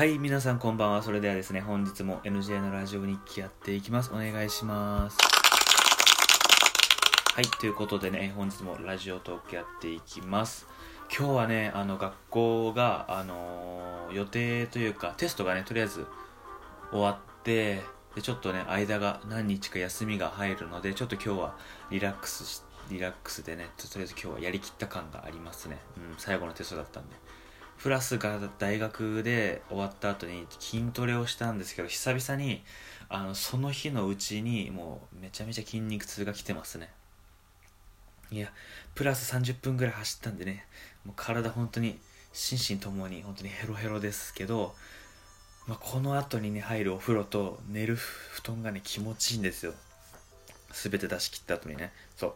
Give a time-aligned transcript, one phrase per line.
[0.00, 1.02] はい、皆さんこんばんは。
[1.02, 4.10] それではですね、本日も NJ のラジオ日記やっていきます。
[4.14, 5.18] お願いします。
[7.34, 10.66] はい、ということでね、本日もラジオトークやっていきます。
[11.14, 16.06] 今日はね、あの、学校が、あのー予定というか、テストがね、とりあえず
[16.90, 17.82] 終わって、
[18.14, 21.58] で、ちょっとね、間が何日か休みが入るので、ちょっと今日は
[21.90, 25.76] リラックスし、リラックスでね、とりあえず今日はやりきった感がありますね。
[25.98, 27.16] うん、最後のテストだったんで。
[27.82, 32.62] プラスが大学で終わった後に筋トレをしたんですけど久々に
[33.08, 36.90] あのその日のうちにもうめちゃめちゃ筋肉痛が来てますね。
[38.30, 38.52] いや
[38.94, 40.66] プラス30分ぐらい走ったんでね
[41.04, 41.98] もう体本当に
[42.32, 44.74] 心身ともに本当にヘロヘロですけど、
[45.66, 49.72] まあ、この後にね入るお風呂と寝る布団がね気持ちいいんですよ。
[50.72, 51.92] 全て出し切った後にね。
[52.14, 52.34] そう。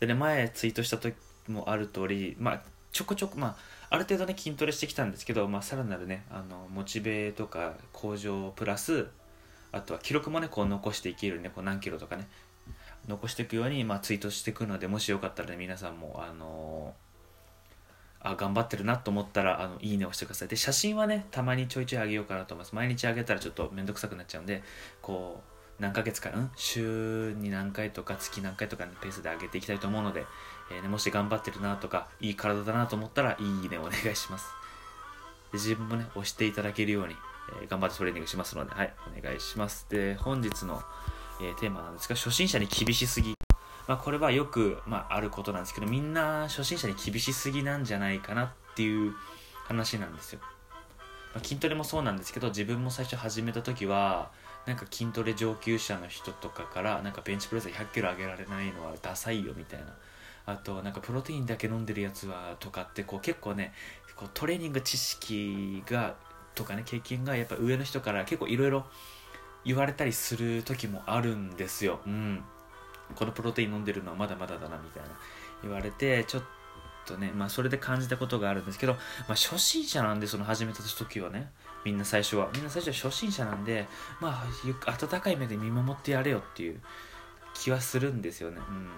[0.00, 1.14] でね前ツイートした時
[1.48, 9.08] もある通りまあちょこちょこまあある程度ね筋トレしてきたんですけど、まあ、さらなるねあのモチベとか向上プラス
[9.72, 12.28] あとは記録もねこう残していけるねこう何キロとかね
[13.08, 16.94] 残していくように、まあ、ツイートしていくのでもしよかったらね皆さんもあの
[18.20, 20.48] あ頑張ってるなと思ったらあのいいねをしてください。
[20.48, 22.74] で写真はねたまにちょいちょいあげようかなと思います。
[22.74, 24.62] 毎日あげたらちょっとめんどくさくなっちゃうんで
[25.00, 30.24] こう何ヶ月かん週に何回とか月何回とかのペースで上げていきたいと思うので、
[30.72, 34.46] えーね、もし頑張ってるなとかいい体だなと思ったらいいねお願いします。
[35.52, 37.14] で自分もね押していただけるように、
[37.60, 39.86] えー頑張ってトレーニングしますのではいお願いします。
[39.88, 40.82] で本日の、
[41.40, 43.34] えーテーマなんですが初心者に厳しすぎ。
[43.86, 49.14] まあこれはよく、まあ、あることなんですけどみんな初心者に厳しすぎなんじゃないかなっていう
[49.68, 50.40] 話なんですよ、
[51.36, 54.30] まあ、筋トレもそうなんですけど自分も最初始めた時は
[54.64, 59.86] なんか筋トレ上級者の人とかからなんかベンチプレス1 0 0キロ上げられないのはダサいよみたいな。
[60.46, 63.74] あとなんかプロテインだけ飲んでるやつはとかってこう結構ね
[64.16, 66.14] こうトレーニング知識が
[66.54, 68.86] とかね経験がやっぱ上の人から結構いろいろ
[69.64, 72.00] 言われたりする時もあるんですよ。
[72.06, 72.42] うん。
[73.14, 75.08] このプロテイン飲んでるのはまだまだだなみたいな。
[75.62, 76.42] 言われてちょっ
[77.06, 78.98] とねまあそれで感じたことがあるんですけど、ま
[79.30, 81.50] あ、初心者なんでその始めた時はね
[81.84, 82.48] みんな最初は。
[82.52, 83.86] みんな最初は初心者なんで
[84.20, 86.80] まあゆく温かい目で見守ってやれよっていう
[87.54, 88.58] 気はするんですよね。
[88.58, 88.88] うん。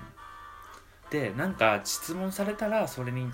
[1.11, 3.31] でなんか質問されたらそれに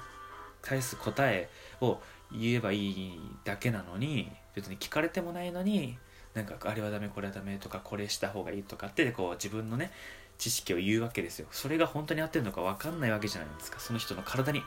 [0.61, 1.49] 返する答え
[1.81, 2.01] を
[2.33, 5.99] 言えばいいだけなのに別に聞かれてもないのに
[6.35, 9.93] なんかあれはダメこれはダメとかこれした方がいいとかってこう自分のね
[10.39, 11.47] 知識を言うわけですよ。
[11.51, 13.79] それが本当に合ってるのか分かんないわけじゃないですか。
[13.81, 14.63] その人の体に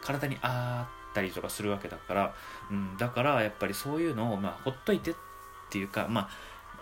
[0.00, 2.34] 体にあったりとかするわけだから、
[2.70, 5.14] うん、だからやっぱりそういうのをまあほっといてっ
[5.70, 6.28] ていうかま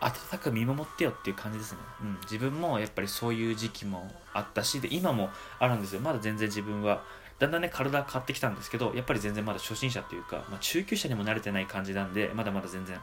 [0.00, 6.00] あ温かく見守ってよっていう感じですね、うん、自分もやっぱりそういう時期もあったしで今もあるんですよ。
[6.00, 7.02] まだ全然自分は
[7.38, 12.98] だんだんね体変わってきたんですけどやっぱり全然まだ初心者っていうか、まあ、中級者にも慣れてない感じなんでまだまだ全然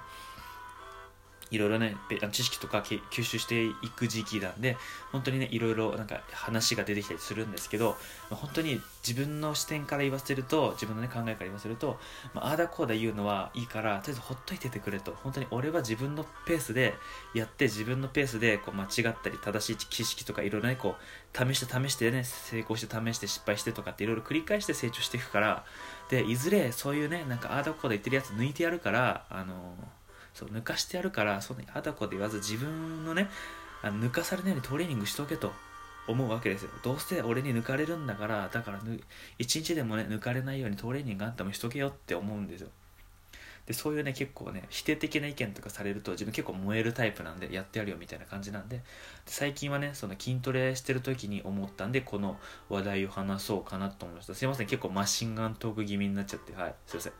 [1.52, 1.96] いろいろね
[2.32, 4.78] 知識とか吸収していく時期なんで
[5.12, 7.98] 本当にねいろいろなんか話が出てきたりするんですけど、
[8.30, 12.00] まあ本当に自分の視点から言わせると自分のね考えから言わせると、
[12.34, 15.16] まあ、あーだこうだ言うのはいいからとりあえずほっといててくれと。
[15.24, 16.94] 本当に俺は自分のペースで
[17.34, 25.66] やって自分のペースでこう間違ったり正しい知識とかいろいろねこう試して試してね成功して試して失敗してとかっていろいろ繰り返して成長していくから
[26.10, 29.76] でいずれそういうねなんかあーだこうだ言ってるやつ抜いてやるからあの
[30.34, 33.30] そう抜かしてやるからそんなにあだこで言わず自分のね
[33.82, 35.52] あの抜かされないようにトレーニングしとけと
[36.08, 36.70] 思うわけですよ。
[36.84, 38.82] どうせ俺に抜かれるんだからだから
[39.38, 42.70] 一日でもね抜かれないようにトレーニングあんたもしとけよって思うんですよ。
[43.66, 48.82] でそういうね結構ね否定的な意見とかされると自分結構燃えるタイプなんでやってやるよみたいな感じなんで
[49.26, 54.36] 最近はねその筋トレしてる時に思ったんでこの話題を話そうかなと思いました。
[54.36, 56.54] すいません結構マシンガントーク気味になっちゃって。
[56.54, 57.14] はいすいません。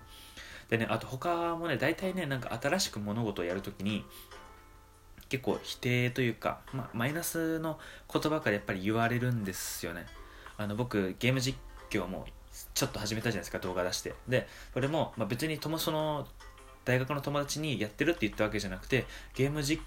[0.74, 4.04] でねあと他もね大体ねなんか新しく物事をやるときに
[5.30, 7.78] 結構否定というか、ま、マイナスの
[8.12, 10.08] 言葉からやっぱり言われるんですよね。
[10.58, 11.60] あの僕ゲーム実
[11.92, 12.26] 況も
[12.74, 14.16] ちょっと始めたじゃないですか動画出して。
[14.28, 16.26] でこれも、まあ、別にともその
[16.86, 19.06] 大学の友達にやってるって言ったわけじゃなくて
[19.36, 19.80] ゲーム実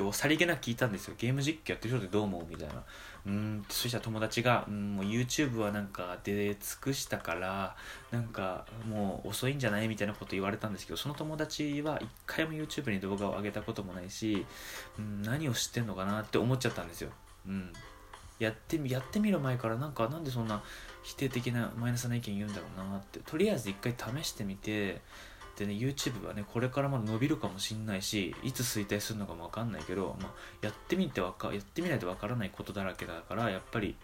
[0.00, 1.14] 況をさりげなく聞いたんですよ。
[1.18, 2.82] ゲーム実況やってる人ってどう思うみたいな。
[3.26, 7.74] うんそしたら友達が、うん、もう YouTube はなんか出尽くしたから
[8.10, 14.44] なんかもう遅いんじゃないみたいなこと言われたんですけどその友達は一回も YouTube に動画を上げたこともないし、
[14.98, 17.10] うん、何を知ってんのかなって思っちゃったんですよ、
[17.48, 17.72] うん、
[18.38, 20.62] やってみやってみる前からなんかなんでそんな
[21.02, 23.20] 否定的なマイナスな意見言うんだろうなって。
[23.20, 25.00] とりあえず一回試してみて
[25.56, 33.96] でね YouTube はねこれからまだ伸びるかもしんないしいつ衰退するのかもわかんないけど、まあ、やってみてわかやってみないとわからないことだらけだからやっぱり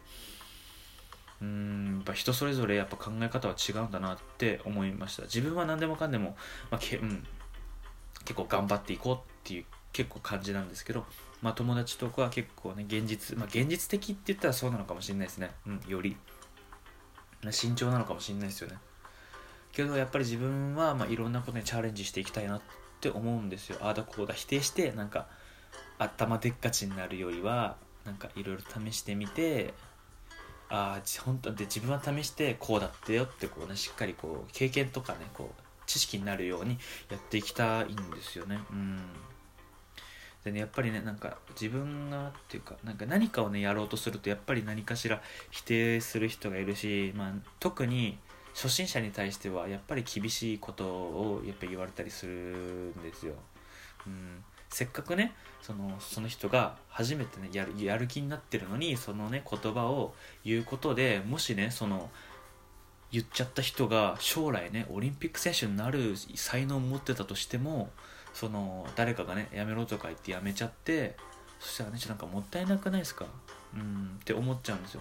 [1.43, 5.23] うんやっぱ人それぞれやっぱ考え方は違うんだなって思いました。
[5.23, 6.37] 自分は何でもかんでも、
[6.71, 7.25] まあけうん
[8.25, 11.05] 結構頑張っていこうっていう結構感じなんですけど、
[11.43, 16.17] まあ、友達とかは結構ね現実、まあ、現実的って言ったらそうなのかもしれないですね、うん、より。
[17.51, 18.77] 慎重なのかもしれないですよね。
[19.73, 22.61] けどやっぱり自分はまあいろんなことにチャレンジしていきたいなっ
[23.01, 23.79] て思うんですよ。
[23.81, 25.27] ああだこうだ否定してなんか
[25.99, 29.75] 頭でっかちになるよりはなんかいろいろ試してみて
[30.69, 36.79] ああ本当で自分は試してこうだってよってこうねしっかりこう経験とかねこう知識になるように
[37.11, 38.61] やっていきたいんですよね。
[38.71, 38.99] うん。
[40.45, 45.21] でねやっぱりねなんか自分がっていうかなんか何かをねやろうとするとやっぱり何かしら
[45.51, 48.19] 否定する人がいるし、まあ、特に
[48.55, 53.35] 初心者に対してはやっぱり厳しいことをやっぱ言われたりするんですよ、
[54.07, 60.15] うん、せっかくねそのその人が初めてねやるやる気になってるのにそのね言葉を
[60.45, 62.11] 言うことでもしねその
[63.13, 67.91] 言っちゃった人が将来ねオリンピック選手になる才能を持ってたとしても
[68.33, 71.17] その誰かがねやめろとか言ってやめちゃって
[71.59, 73.27] そしたらねなんかもったいなくないですか？
[73.75, 74.17] うん。
[74.21, 75.01] って思っちゃうんですよ。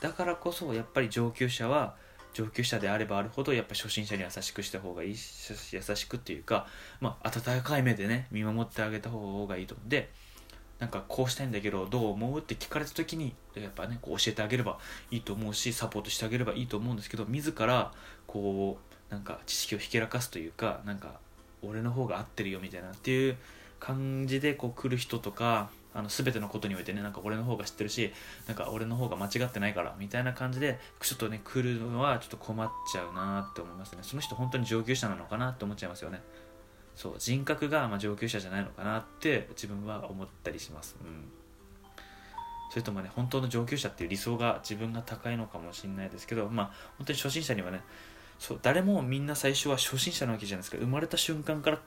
[0.00, 1.94] だからこそやっぱり上級者は
[2.34, 6.66] 上級者であればあるほどやっぱ初心者に優しくした方がいいし優しくっていうか、
[7.00, 10.10] まあ、温かい目でね見守ってあげた方がいいと思うんで
[10.80, 14.78] なんかこうしたいんだけどどう思うって聞かれた時にやっぱねこう教えてあげれば
[15.10, 17.92] いいと思うしサポートしてあげればいいと思うんですけど自ら
[18.26, 18.78] こ
[19.10, 21.20] うなんか知識をひけらかすというかなんか
[21.62, 23.36] 俺の方が合ってるよみたいなっていう
[23.78, 28.12] 感じでこう来る人とかあの全てのことにおいてねなんか俺の方が知ってるし
[28.48, 34.00] なんか俺の方が間違ってないからみたいな感じでちょっとね来るのはちょっと困っちゃうなって思いますね。
[34.02, 36.20] その人本当に上級者なのかなって思っちゃいますよね。
[36.94, 40.96] そう人格がま上級者じゃないのかなって自分は思ったりします。
[41.00, 41.24] うん。
[42.70, 47.82] それともね本当の上級者っていう理想が自分が高いのかもしれないですけどまあ本当に初心者にはね
[48.38, 50.78] そう誰もみんな最初は初心者なわけじゃないですか。
[50.78, 51.80] 生まれた瞬間から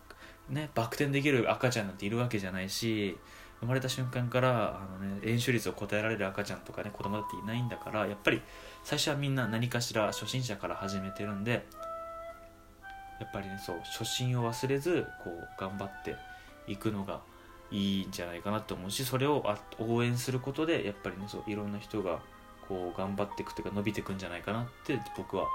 [0.50, 3.18] ねバク転できる赤ちゃんなんているわけじゃないし
[3.60, 8.42] 生まれた瞬間からあの、ね、演習率を答えられる赤ちゃんとかね子供だっていないんだからやっぱり
[8.84, 11.66] 最初はみんな何かしら初心者から始めてるんで
[13.20, 16.16] やっぱりねそう初心を忘れずこう頑張って
[16.68, 17.22] いくのが
[17.72, 19.44] いいんじゃないかなと思うしそれを
[19.80, 22.20] 応援することでやっぱりねそういろんな人が
[22.68, 25.48] こう頑張っていくというか伸びていくんじゃないかなって僕は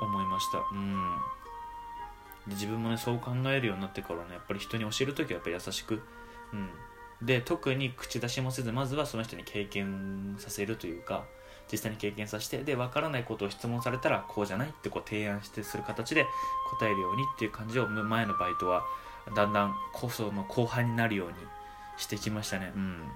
[0.00, 0.58] 思いました。
[0.58, 1.16] うん。
[2.46, 6.02] で自分もねそう考えるようになってからねやっぱり人に教える時はやっぱり優しく
[6.52, 6.68] うん。
[7.24, 11.24] で特に口出しもせずまずはその人に経験させるというか
[11.70, 16.26] 実際に経験させてで分からないことを質問されたらこうじゃないってこう提案してする形で
[16.78, 18.84] 答えるようにっていう感じを前のバイトは
[19.36, 21.34] だんだんコソの後半になるように
[21.96, 22.72] してきましたね。
[22.74, 23.08] うん。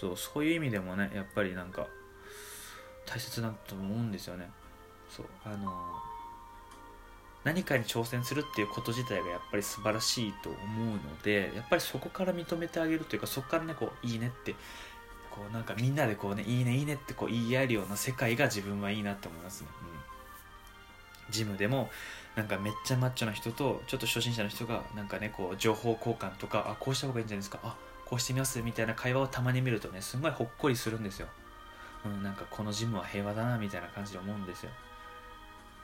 [0.00, 1.86] そうそういう意味でもねやっぱりなんか
[3.04, 4.48] 大切だと思うんですよね。
[5.08, 6.09] そうあの
[7.44, 14.54] 何かに挑戦するっていうこと自体がやっぱり素晴らしいと思うのでやっぱりそこから認めてあげるというかそこからねこういいねって
[15.30, 19.68] こうなんかみんなでこうねいいねいいねってこう言い合えるような世界が自分はいいなって思いますね、
[21.26, 21.88] うん、ジムでも
[22.36, 31.28] なんかめっちゃマッチョな人とちょっと初心者の人がなんかねこう情報交換とかあこうした方がいいんじゃないですかあこうしてみますみたいな会話をたまに見るとねすごいほっこりするんですよ、
[32.04, 34.70] うん、なんかこのジムは平和だなみたいな感じで思うんですよ。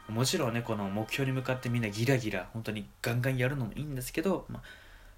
[0.08, 4.62] もちろんねこの目標に向かってみんなギラギラ本当にガンガンやるのもいいんですけど、まあ、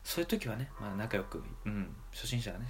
[0.02, 2.66] そういう時はね、まあ、仲良く、うん、初心者はね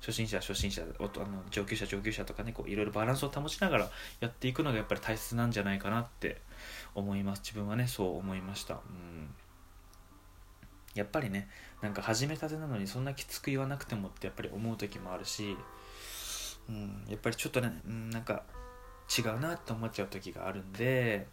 [0.00, 6.42] 初心者初心者あの上級者上級者とかねこういろいろバランスを保ちながらやっていくのがやっぱり大切なんじゃないかなって
[6.94, 7.42] 思います。
[7.42, 9.30] 自分はねそう思いました、うん、
[10.94, 11.48] やっぱりね
[11.80, 15.56] なんか始めたてなのにそんなきつく言わなくてもってやっぱり思う時もあるし、
[16.68, 18.42] うん、やっぱりちょっとね、うん、なんか
[19.16, 21.26] 違うなって思っちゃう時があるんで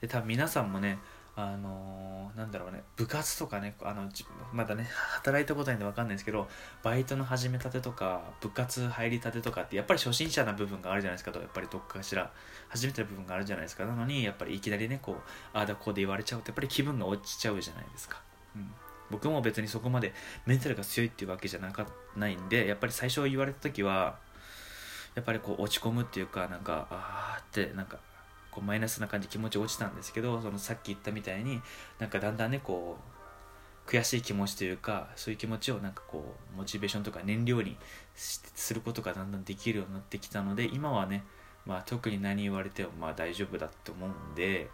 [0.00, 0.98] で多分皆さんもね
[1.38, 4.08] あのー、なんだろうね部活とかねあの
[4.54, 6.48] まだね働いたことないんで分かんないですけど
[6.82, 12.32] バイトの始めたてとか部活入りたてとかってやっぱり初心者な部分があるじゃないですかとやっぱりどっかしら
[12.70, 13.84] 始めてる部分があるじゃないですか。
[13.84, 15.16] なのにやっぱりいきなりねこう
[15.52, 18.22] ああだこうで言われちゃうとやっぱり気分が落ちちゃうじゃないですか、
[18.56, 18.70] うん、
[19.10, 20.14] 僕も別にそこまで
[20.46, 24.16] メンタルが強いっていうわけじゃなかないんでやっぱり最初言われた時は
[25.14, 27.98] やっぱりこう落ち込むっていうかなんかああってなんか
[28.56, 31.60] こうマイナスな感じ気持ち落ちたんですけどそのさっき言ったみたいに
[31.98, 32.96] なんかだんだんねこ
[33.86, 37.76] う悔しい気持ちというかそういう気持ちをなんかこうモチベーションとか燃料に
[38.14, 41.22] することがだんだんできるようになってきたので今はね、
[41.66, 44.70] まあ、特に何言われてもまあ大丈夫だと思うんで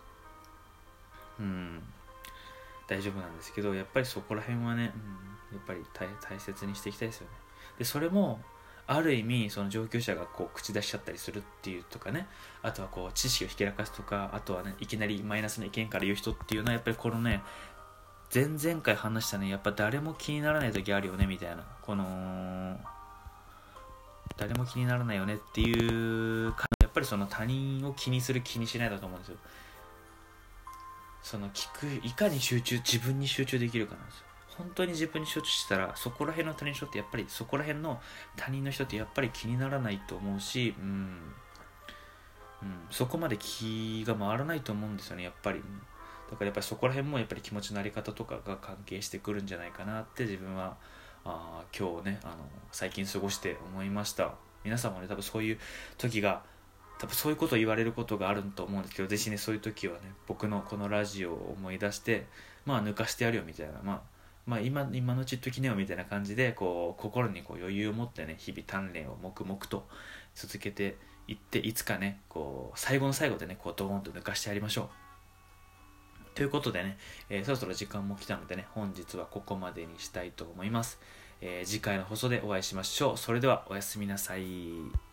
[1.40, 1.82] うん
[2.86, 4.92] 大丈夫なんですけどやっぱりそこら辺はね、
[5.50, 7.32] うん、やっぱり大切にしていきたいですよね。
[7.78, 8.40] でそれも
[8.94, 12.26] ある意味その上級者がこう口出しちゃったりするっていうとかね。
[12.62, 17.42] あとはこう知識をひけらかすとかあとはねいきなりマイナスな意見から言う人っていうのはやっぱりこのね
[18.34, 21.64] 前々回話したねやっぱ誰も気にならない時あるよねみたいな。
[21.82, 22.78] この
[24.36, 29.36] 誰も気にならないよねっていうやっぱりその他人を気にする気にしないだと思うんですよ。
[31.22, 34.24] その聞くいかに集中自分に集中できるかなんですよ。
[34.58, 38.00] 本当に自分に集中したらそこら辺の他人の人ってやっぱりそこら辺の
[38.36, 40.86] 他人の人ってやっぱり気にならないと思うしうん、
[42.62, 45.62] うん、そこまで気が回らないと思うんですよねやっぱり。
[46.30, 50.78] だからやっぱりそこら辺もやっぱり気持ちの在り方とかが関係してくるんじゃないかなって自分は
[51.26, 52.36] あ今日ねあの
[52.72, 54.34] 最近過ごして思いました。
[54.64, 55.58] 皆さんもね多分そういう
[55.98, 56.42] 時が
[56.98, 62.26] 多分そういうことを言われることがあると思うんですけどぜひねそういう時はね僕のこのラジオを思い出して
[62.64, 64.11] まあ抜かしてやるよみたいなまあ
[64.46, 69.86] まあ今今のうちっときねよみたいな感じでこう心にこう余裕を持ってね日々鍛錬を黙々と
[70.34, 70.96] 続けて
[71.28, 74.88] いっていつかねこう最後の最後でねこうドーンと抜かしてやりましょう。
[76.34, 76.96] ということでね、
[77.28, 80.98] えー、そろそろ時間も来たのでね本日はここまでにしたいと思います、
[81.42, 83.18] えー、次回の放送でお会いしましょう。
[83.18, 85.11] それではおやすみなさい。